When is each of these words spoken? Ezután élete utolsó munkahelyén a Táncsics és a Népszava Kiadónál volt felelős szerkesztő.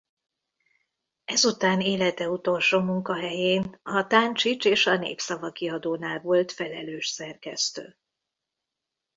Ezután 1.25 1.81
élete 1.81 2.29
utolsó 2.29 2.79
munkahelyén 2.79 3.79
a 3.83 4.07
Táncsics 4.07 4.65
és 4.65 4.85
a 4.85 4.97
Népszava 4.97 5.51
Kiadónál 5.51 6.19
volt 6.19 6.51
felelős 6.51 7.07
szerkesztő. 7.07 7.97